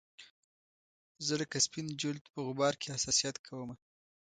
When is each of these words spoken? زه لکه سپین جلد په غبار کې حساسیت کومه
زه 1.25 1.33
لکه 1.41 1.57
سپین 1.65 1.87
جلد 2.01 2.23
په 2.33 2.39
غبار 2.47 2.73
کې 2.81 2.93
حساسیت 2.95 3.35
کومه 3.47 3.75